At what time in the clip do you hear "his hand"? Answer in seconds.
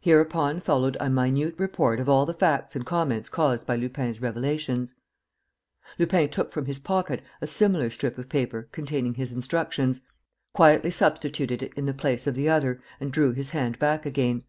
13.32-13.78